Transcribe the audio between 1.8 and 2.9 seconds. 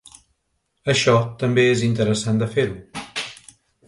interessant de fer-ho.